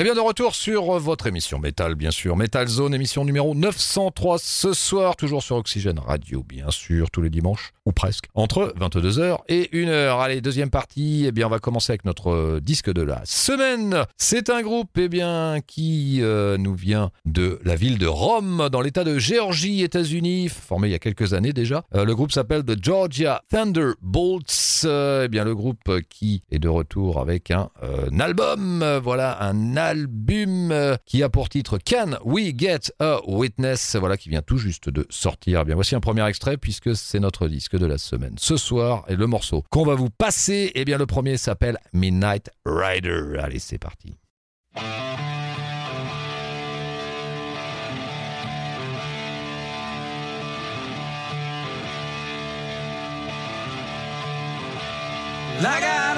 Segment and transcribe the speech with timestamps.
[0.00, 2.36] Eh bien, de retour sur votre émission Metal, bien sûr.
[2.36, 7.30] Metal Zone, émission numéro 903 ce soir, toujours sur Oxygène Radio, bien sûr, tous les
[7.30, 10.22] dimanches, ou presque, entre 22h et 1h.
[10.22, 14.04] Allez, deuxième partie, eh bien, on va commencer avec notre disque de la semaine.
[14.16, 18.80] C'est un groupe, eh bien, qui euh, nous vient de la ville de Rome, dans
[18.80, 21.82] l'état de Géorgie, États-Unis, formé il y a quelques années déjà.
[21.96, 24.84] Euh, le groupe s'appelle The Georgia Thunderbolts.
[24.84, 29.76] Euh, eh bien, le groupe qui est de retour avec un, un album, voilà, un
[29.76, 33.96] album album euh, qui a pour titre Can We Get a Witness?
[33.96, 35.64] Voilà qui vient tout juste de sortir.
[35.64, 38.34] Bien voici un premier extrait puisque c'est notre disque de la semaine.
[38.38, 42.50] Ce soir et le morceau qu'on va vous passer, eh bien le premier s'appelle Midnight
[42.66, 43.38] Rider.
[43.38, 44.16] Allez, c'est parti.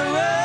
[0.00, 0.39] and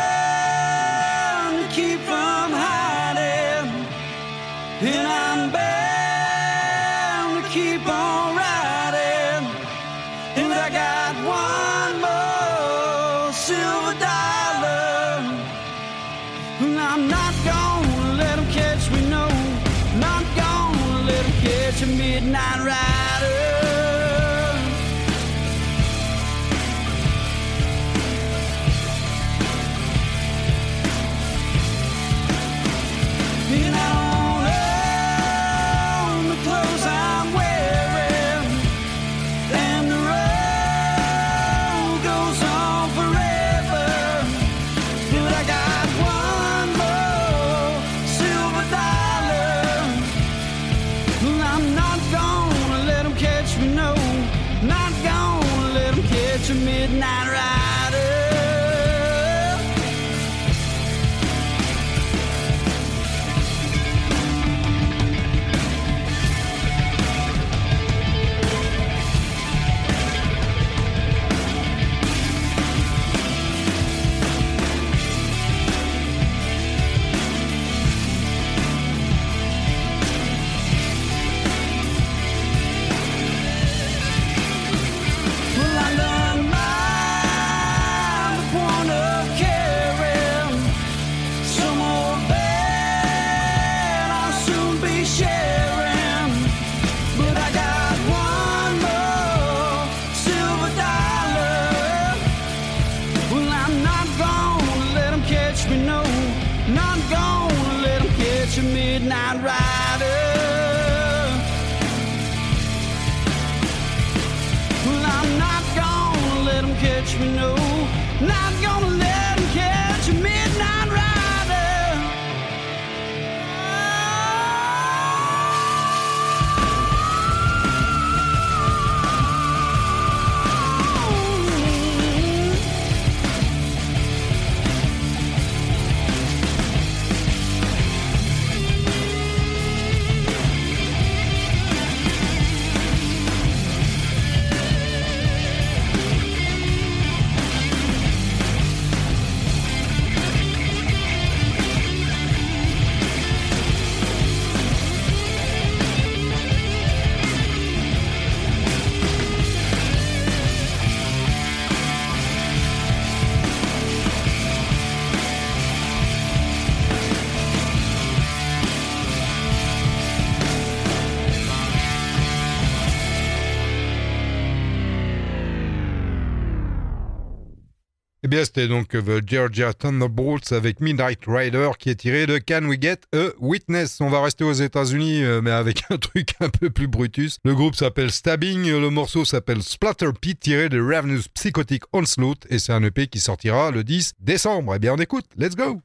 [178.43, 182.97] c'était donc The Georgia Thunderbolts avec Midnight Rider qui est tiré de Can We Get
[183.13, 184.01] a Witness.
[184.01, 187.37] On va rester aux États-Unis, euh, mais avec un truc un peu plus brutus.
[187.45, 192.59] Le groupe s'appelle Stabbing, le morceau s'appelle Splatter Pit tiré de Ravenous Psychotic Onslaught et
[192.59, 194.75] c'est un EP qui sortira le 10 décembre.
[194.75, 195.81] Eh bien, on écoute, let's go!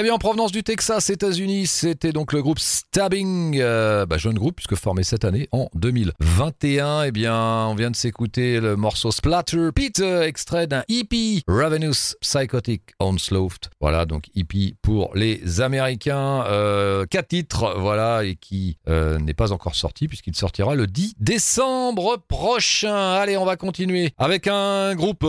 [0.00, 4.38] Eh bien, en provenance du Texas, États-Unis, c'était donc le groupe Stabbing, euh, bah, jeune
[4.38, 7.02] groupe puisque formé cette année en 2021.
[7.02, 12.14] Eh bien, on vient de s'écouter le morceau Splatter Pete, euh, extrait d'un EP, Ravenous
[12.22, 13.68] Psychotic Onslaught.
[13.78, 19.52] Voilà, donc EP pour les Américains, euh, quatre titres, voilà, et qui euh, n'est pas
[19.52, 23.12] encore sorti puisqu'il sortira le 10 décembre prochain.
[23.16, 25.26] Allez, on va continuer avec un groupe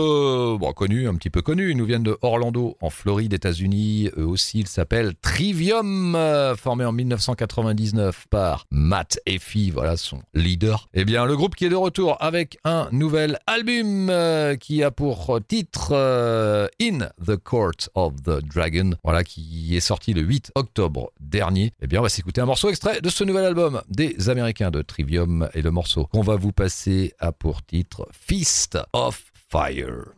[0.74, 1.72] connu, un petit peu connu.
[1.72, 4.08] Ils nous viennent de Orlando, en Floride, États-Unis.
[4.16, 10.88] Eux aussi, ils s'appellent Trivium, euh, formé en 1999 par Matt Effie, voilà son leader.
[10.94, 14.92] Eh bien, le groupe qui est de retour avec un nouvel album euh, qui a
[14.92, 20.52] pour titre euh, In the Court of the Dragon, voilà, qui est sorti le 8
[20.54, 21.72] octobre dernier.
[21.82, 24.80] Eh bien, on va s'écouter un morceau extrait de ce nouvel album des Américains de
[24.82, 30.12] Trivium et le morceau qu'on va vous passer a pour titre Feast of Fire.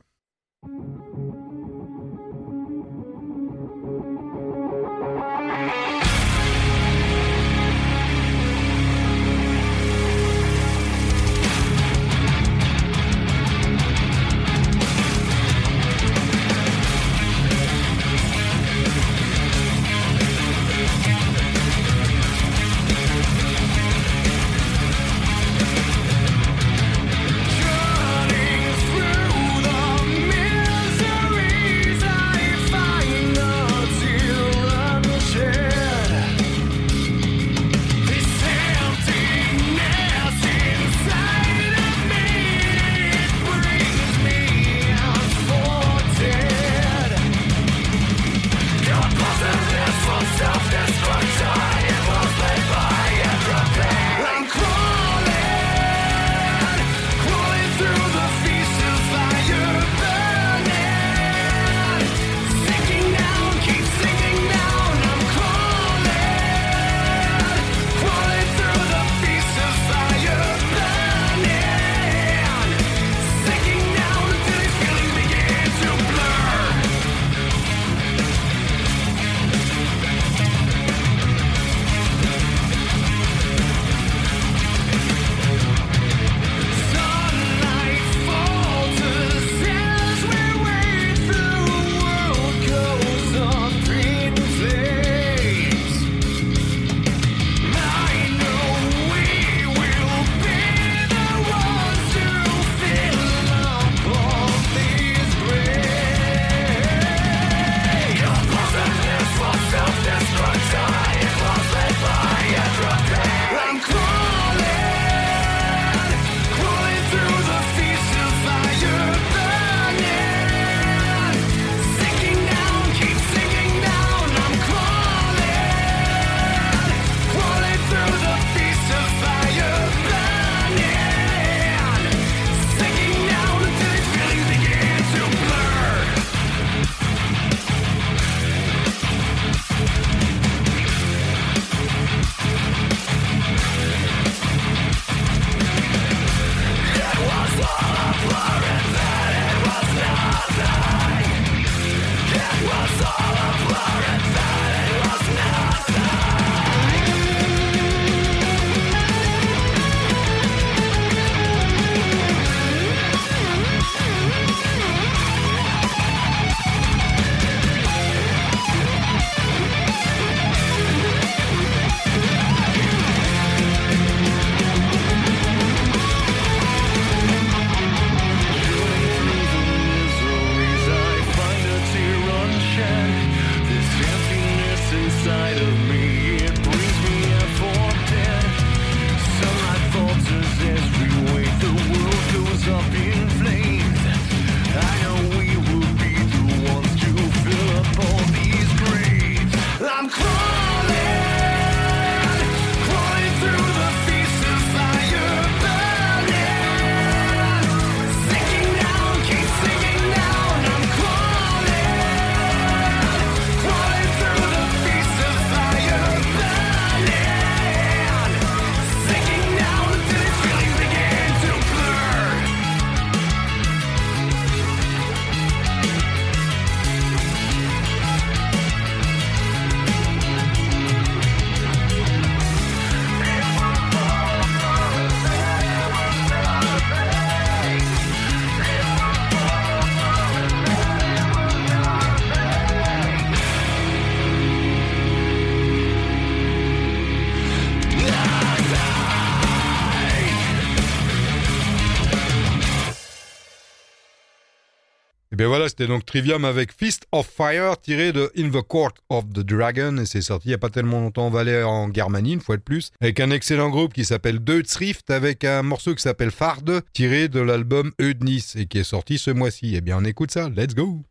[255.45, 259.29] Et voilà, c'était donc Trivium avec Fist of Fire, tiré de In the Court of
[259.29, 261.93] the Dragon, et c'est sorti il n'y a pas tellement longtemps, on va aller en
[261.93, 265.95] Germanie, une fois de plus, avec un excellent groupe qui s'appelle Deutschrift, avec un morceau
[265.95, 269.77] qui s'appelle Farde, tiré de l'album Eudnis, et qui est sorti ce mois-ci.
[269.77, 271.05] Et bien on écoute ça, let's go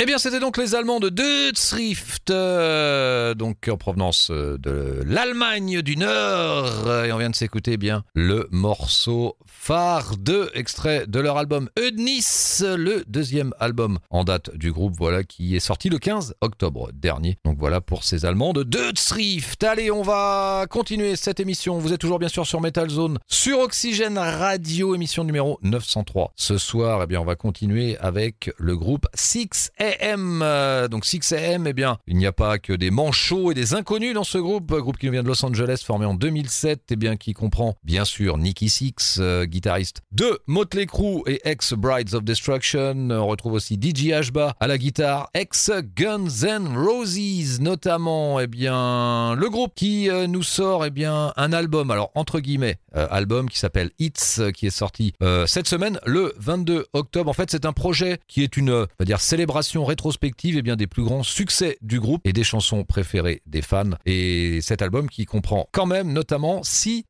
[0.00, 5.82] Eh bien, c'était donc les Allemands de Deutschrift, euh, donc en provenance euh, de l'Allemagne
[5.82, 7.04] du Nord.
[7.04, 11.68] Et on vient de s'écouter eh bien le morceau phare 2, extrait de leur album
[11.76, 16.90] Eudnis, le deuxième album en date du groupe, voilà, qui est sorti le 15 octobre
[16.92, 17.36] dernier.
[17.44, 19.64] Donc voilà pour ces Allemands de Deutschrift.
[19.64, 21.76] Allez, on va continuer cette émission.
[21.78, 26.34] Vous êtes toujours bien sûr sur Metal Zone, sur Oxygène Radio, émission numéro 903.
[26.36, 31.66] Ce soir, eh bien, on va continuer avec le groupe 6 Euh, donc 6 AM,
[31.66, 34.72] eh bien, il n'y a pas que des manchots et des inconnus dans ce groupe,
[34.72, 38.38] groupe qui vient de Los Angeles, formé en 2007, eh bien, qui comprend bien sûr
[38.38, 43.10] Nicky Six, euh, guitariste de Motley Crue et ex-Brides of Destruction.
[43.10, 48.40] On retrouve aussi DJ Ashba à la guitare, ex-Guns N' Roses notamment.
[48.40, 52.76] Eh bien, le groupe qui euh, nous sort eh bien, un album, alors entre guillemets,
[52.92, 55.12] album qui s'appelle Hits, qui est sorti
[55.46, 57.30] cette semaine, le 22 octobre.
[57.30, 60.86] En fait, c'est un projet qui est une, on dire, célébration rétrospective eh bien, des
[60.86, 63.90] plus grands succès du groupe et des chansons préférées des fans.
[64.06, 67.04] Et cet album qui comprend quand même notamment six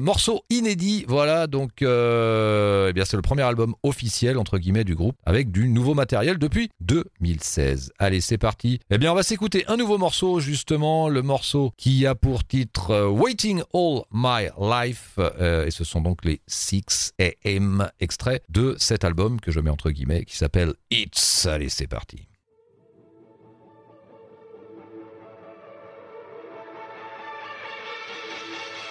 [0.00, 1.04] morceaux inédits.
[1.06, 5.50] Voilà, donc euh, eh bien, c'est le premier album officiel, entre guillemets, du groupe avec
[5.50, 7.92] du nouveau matériel depuis 2016.
[7.98, 8.80] Allez, c'est parti.
[8.90, 12.90] Eh bien, on va s'écouter un nouveau morceau, justement, le morceau qui a pour titre
[12.90, 15.14] euh, Waiting All My Life.
[15.18, 19.70] Euh, et ce sont donc les 6 AM extraits de cet album que je mets
[19.70, 21.46] entre guillemets qui s'appelle It's.
[21.46, 21.92] Allez, c'est.
[22.02, 22.26] parti.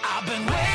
[0.04, 0.71] I've been waiting.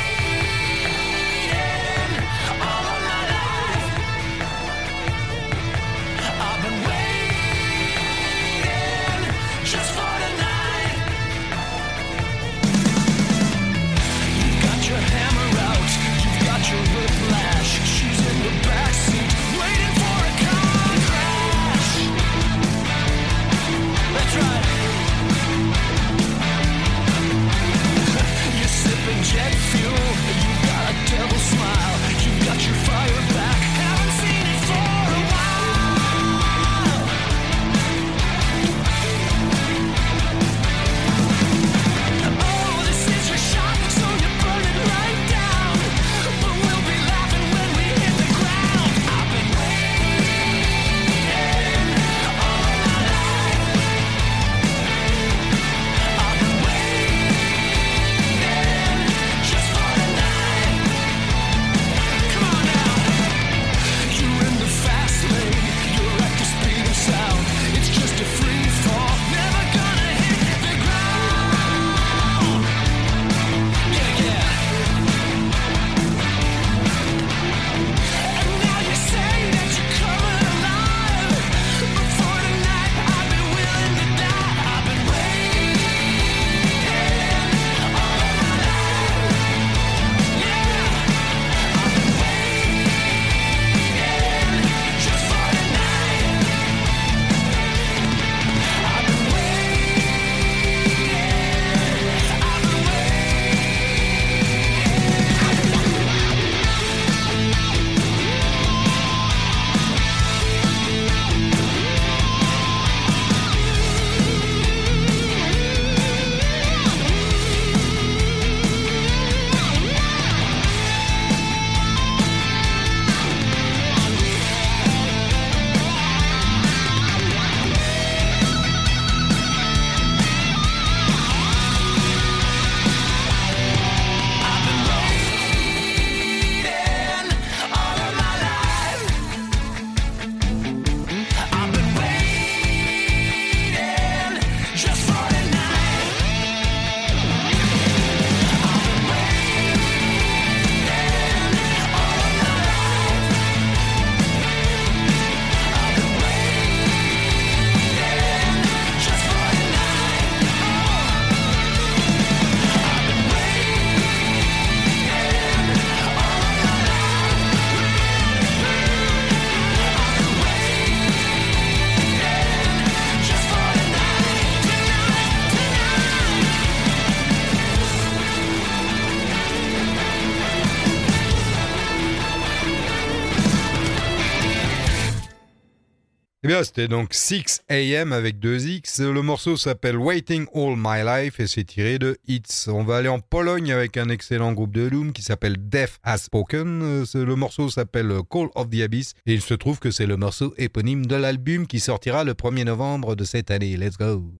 [186.48, 189.00] Bien, c'était donc 6 AM avec 2 X.
[189.00, 192.68] Le morceau s'appelle Waiting All My Life et c'est tiré de Hits.
[192.68, 196.16] On va aller en Pologne avec un excellent groupe de Doom qui s'appelle Death Has
[196.16, 197.04] Spoken.
[197.12, 200.54] Le morceau s'appelle Call of the Abyss et il se trouve que c'est le morceau
[200.56, 203.76] éponyme de l'album qui sortira le 1er novembre de cette année.
[203.76, 204.32] Let's go!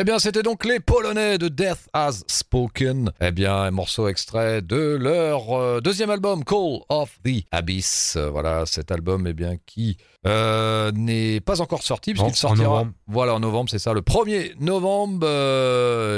[0.00, 3.12] Eh bien, c'était donc les Polonais de Death Has Spoken.
[3.20, 8.14] Eh bien, un morceau extrait de leur euh, deuxième album, Call of the Abyss.
[8.16, 12.64] Euh, voilà, cet album, eh bien, qui euh, n'est pas encore sorti puisqu'il en sortira.
[12.64, 12.92] novembre.
[13.08, 15.26] Voilà, en novembre, c'est ça, le 1er novembre.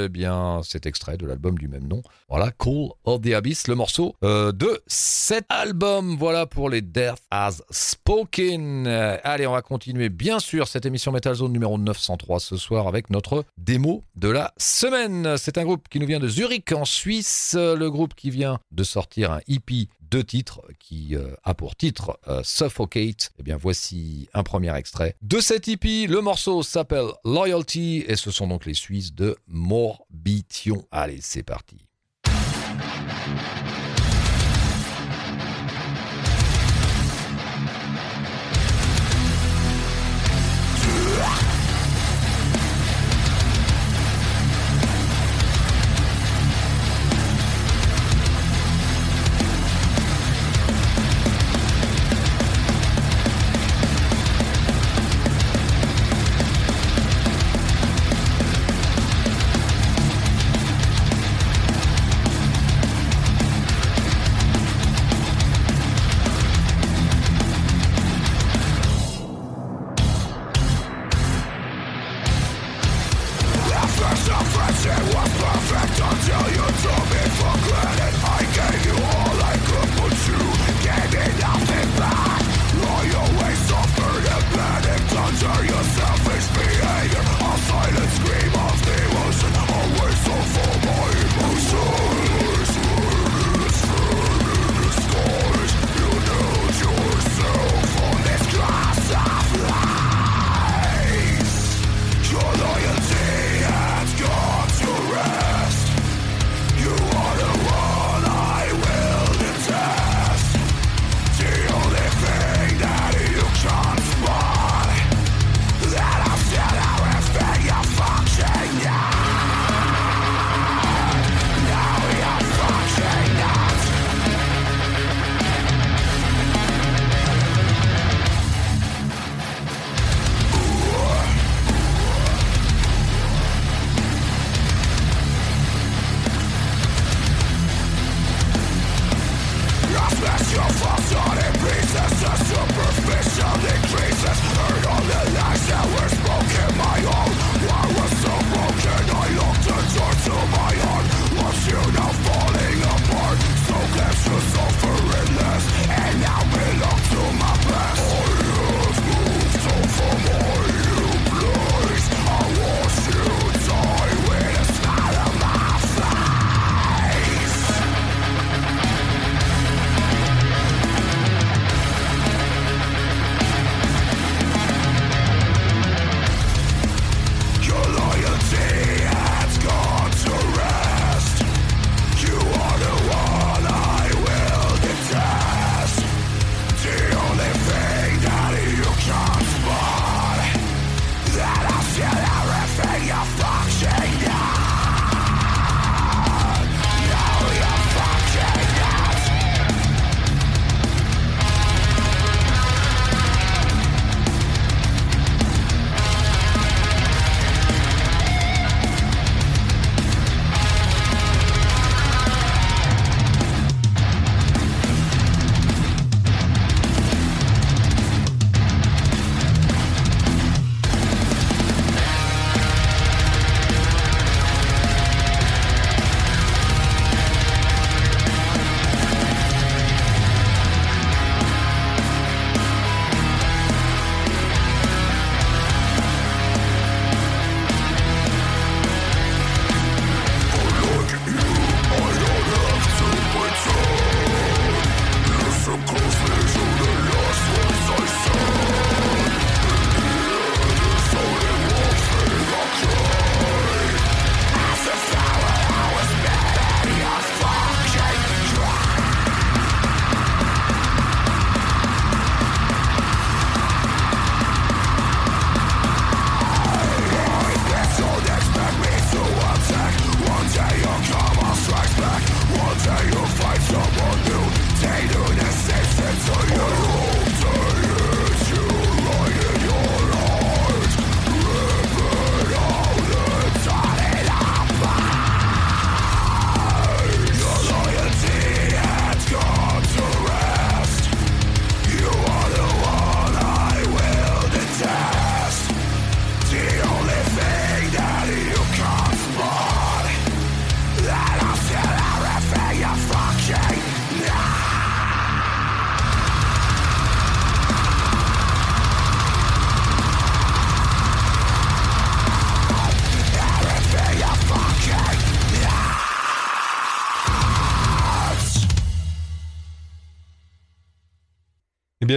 [0.05, 2.03] eh bien, c'est extrait de l'album du même nom.
[2.29, 6.15] Voilà, Call of the Abyss, le morceau de cet album.
[6.17, 8.87] Voilà pour les Death Has Spoken.
[8.87, 13.09] Allez, on va continuer, bien sûr, cette émission Metal Zone numéro 903 ce soir avec
[13.09, 15.35] notre démo de la semaine.
[15.37, 17.55] C'est un groupe qui nous vient de Zurich en Suisse.
[17.57, 22.19] Le groupe qui vient de sortir un EP deux titres qui euh, a pour titre
[22.27, 23.31] euh, Suffocate.
[23.39, 26.05] Eh bien, voici un premier extrait de cet EP.
[26.05, 30.85] Le morceau s'appelle Loyalty et ce sont donc les Suisses de Morbition.
[30.91, 31.87] Allez, c'est parti.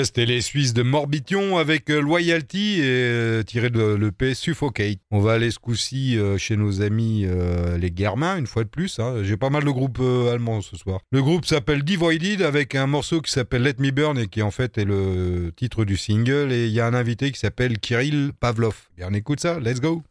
[0.04, 4.98] C'était les Suisses de Morbition avec euh, Loyalty et euh, tiré de l'EP Suffocate.
[5.10, 7.26] On va aller ce coup-ci euh, chez nos amis
[7.78, 8.98] les Germains, une fois de plus.
[8.98, 9.22] hein.
[9.22, 11.00] J'ai pas mal de groupes allemands ce soir.
[11.12, 14.50] Le groupe s'appelle Divided avec un morceau qui s'appelle Let Me Burn et qui en
[14.50, 16.52] fait est le titre du single.
[16.52, 18.76] Et il y a un invité qui s'appelle Kirill Pavlov.
[18.96, 20.02] Bien, on écoute ça, let's go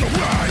[0.00, 0.45] miles away.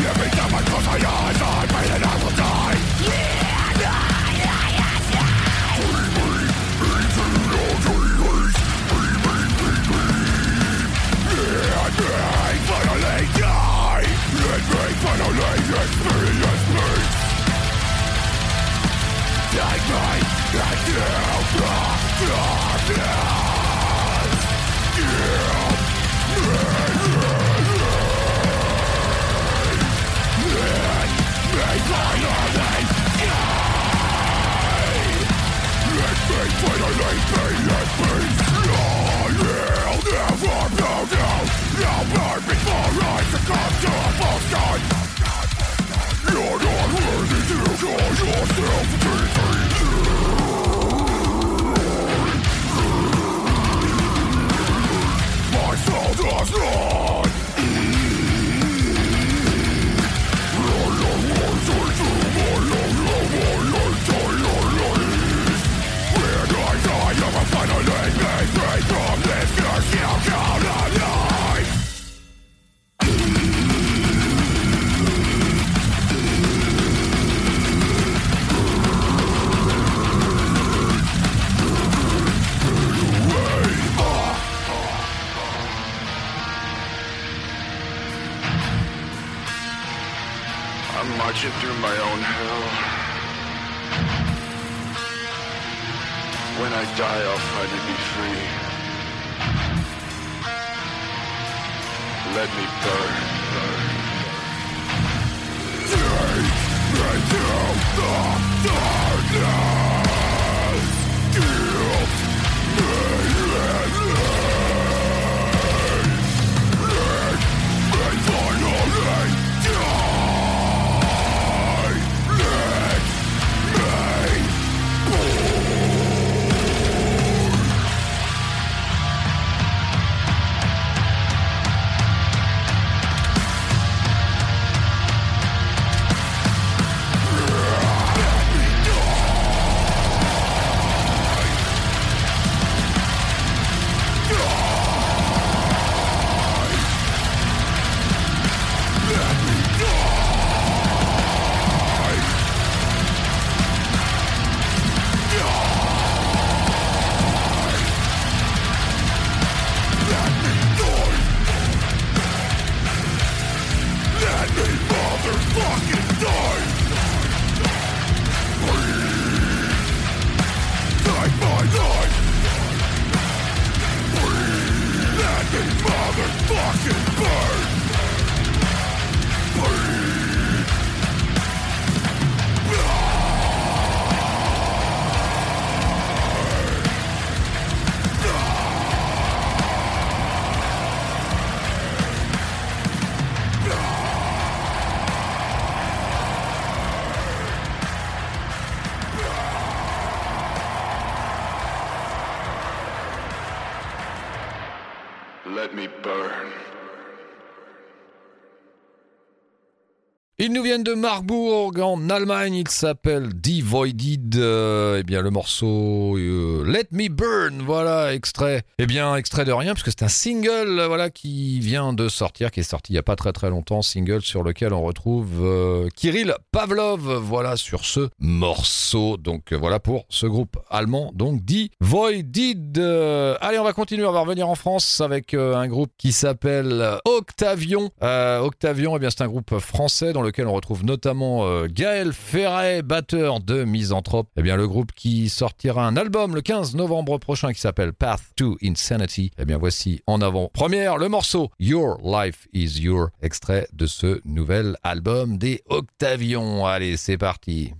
[210.37, 216.17] Ils nous viennent de Marbourg en Allemagne, il s'appelle Divided, euh, eh bien le morceau
[216.17, 220.77] euh, Let Me Burn, voilà, extrait, eh bien extrait de rien, puisque c'est un single,
[220.77, 223.49] euh, voilà, qui vient de sortir, qui est sorti il y a pas très très
[223.49, 229.79] longtemps, single sur lequel on retrouve euh, Kirill Pavlov, voilà, sur ce morceau, donc voilà
[229.79, 232.77] pour ce groupe allemand, donc Divided.
[232.77, 236.99] Euh, allez, on va continuer, on va revenir en France avec un groupe qui s'appelle
[237.05, 237.89] Octavion.
[238.01, 242.81] Octavion, eh bien c'est un groupe français dans lequel on retrouve notamment euh, Gaël Ferret,
[242.81, 244.27] batteur de Misanthrope.
[244.35, 248.21] Eh bien, le groupe qui sortira un album le 15 novembre prochain qui s'appelle Path
[248.35, 249.31] to Insanity.
[249.37, 254.21] Eh bien, voici en avant première le morceau Your Life is Your, extrait de ce
[254.25, 256.65] nouvel album des Octavions.
[256.65, 257.73] Allez, c'est parti.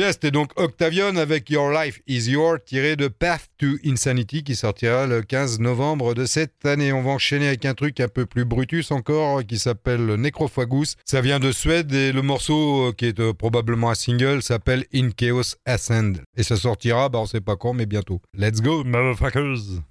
[0.00, 4.56] Bien, c'était donc Octavian avec Your Life is Your, tiré de Path to Insanity, qui
[4.56, 6.90] sortira le 15 novembre de cette année.
[6.90, 10.96] On va enchaîner avec un truc un peu plus brutus encore, qui s'appelle Necrophagus.
[11.04, 14.86] Ça vient de Suède et le morceau, euh, qui est euh, probablement un single, s'appelle
[14.94, 16.22] In Chaos Ascend.
[16.34, 18.22] Et ça sortira, bah on sait pas quand, mais bientôt.
[18.32, 19.82] Let's go, motherfuckers!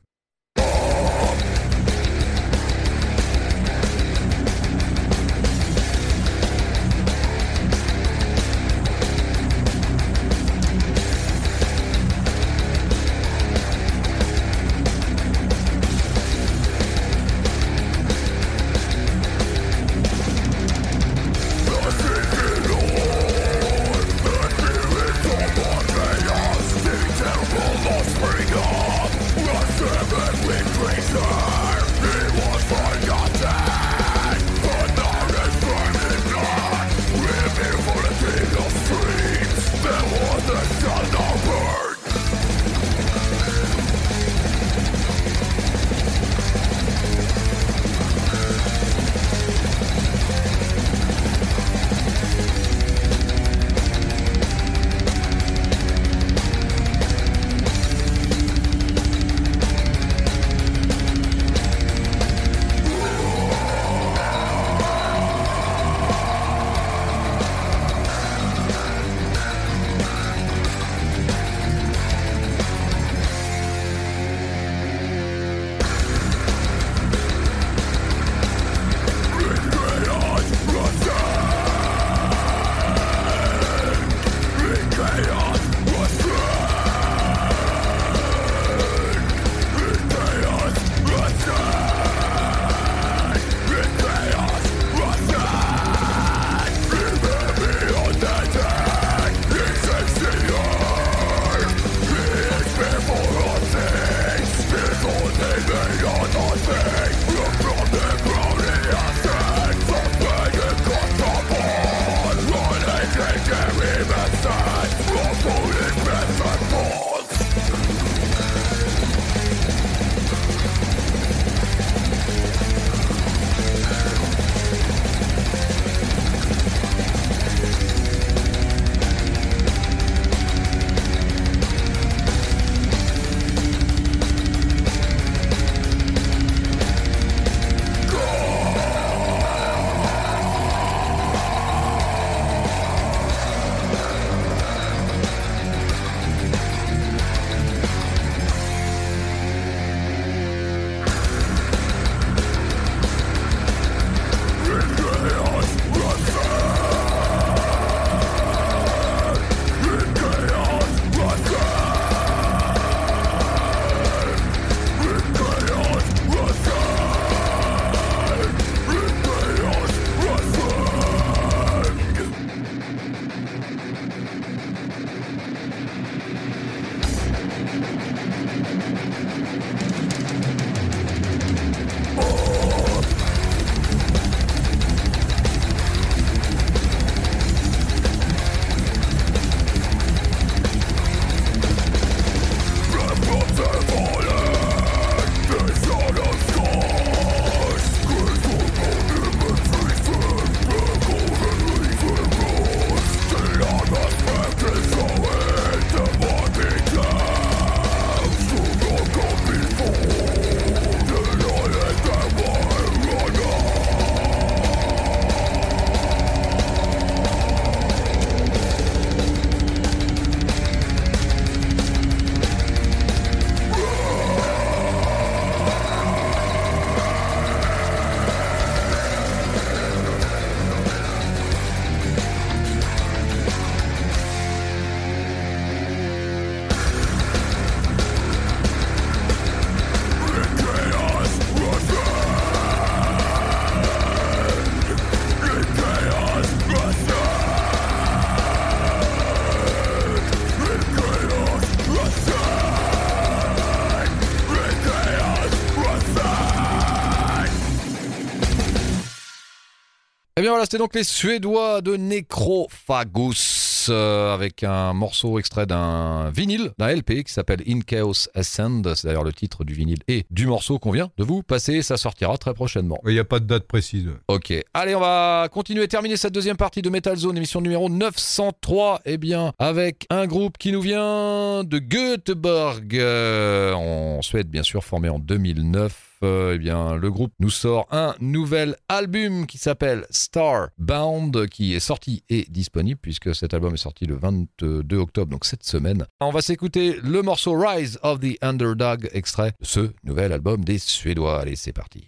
[260.40, 266.30] Eh bien voilà, c'était donc les Suédois de Necrophagus euh, avec un morceau extrait d'un
[266.30, 268.96] vinyle, d'un LP qui s'appelle In Chaos Ascend.
[268.96, 271.82] C'est d'ailleurs le titre du vinyle et du morceau qu'on vient de vous passer.
[271.82, 273.02] Ça sortira très prochainement.
[273.06, 274.08] Il n'y a pas de date précise.
[274.30, 279.02] Ok, allez, on va continuer, terminer cette deuxième partie de Metal Zone, émission numéro 903.
[279.04, 284.86] Eh bien, avec un groupe qui nous vient de Göteborg, euh, en Suède, bien sûr,
[284.86, 286.09] formé en 2009.
[286.24, 292.24] Euh, eh le groupe nous sort un nouvel album qui s'appelle Starbound, qui est sorti
[292.30, 296.06] et disponible puisque cet album est sorti le 22 octobre, donc cette semaine.
[296.20, 300.80] On va s'écouter le morceau Rise of the Underdog, extrait de ce nouvel album des
[300.80, 301.40] Suédois.
[301.40, 302.08] Allez, c'est parti.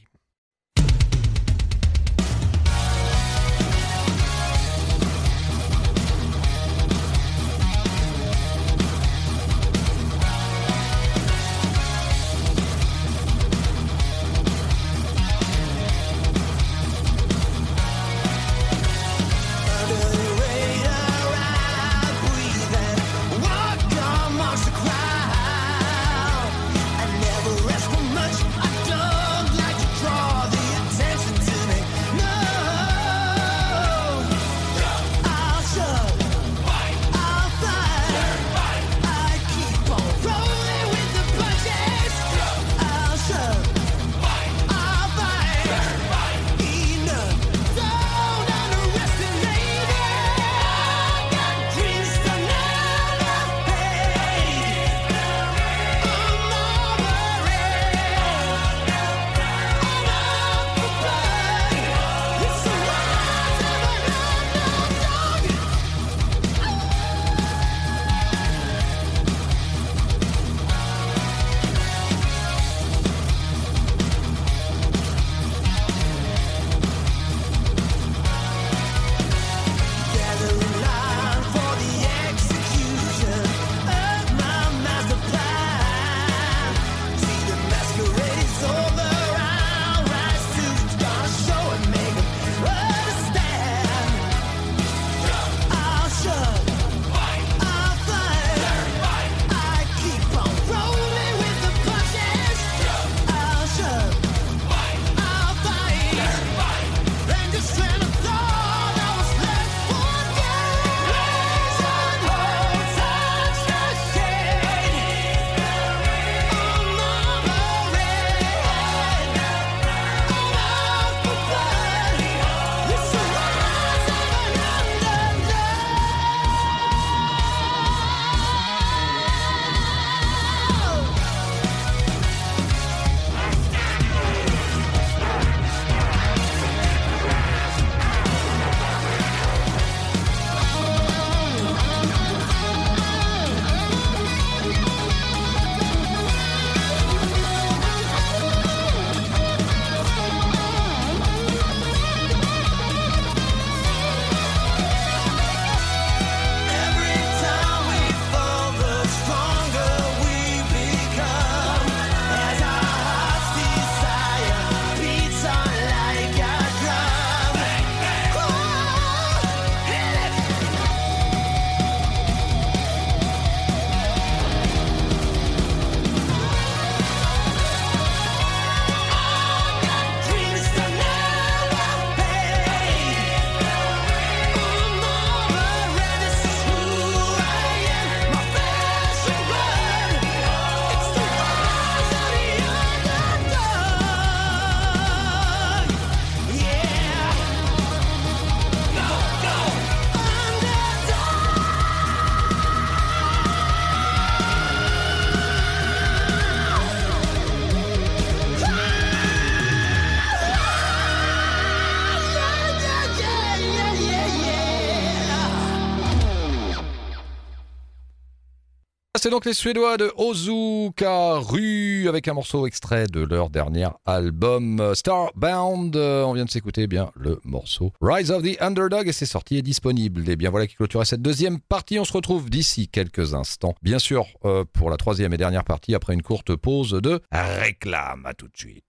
[219.31, 225.95] Donc les Suédois de Ozukaru avec un morceau extrait de leur dernier album euh, Starbound.
[225.95, 229.25] Euh, On vient de s'écouter eh bien le morceau Rise of the Underdog et c'est
[229.25, 230.29] sorti et disponible.
[230.29, 231.97] Et bien voilà qui clôturait cette deuxième partie.
[231.97, 233.73] On se retrouve d'ici quelques instants.
[233.81, 238.25] Bien sûr euh, pour la troisième et dernière partie après une courte pause de réclame.
[238.25, 238.83] À tout de suite.